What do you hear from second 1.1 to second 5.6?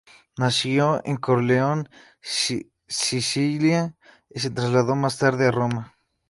Corleone, Sicilia, y se trasladó más tarde a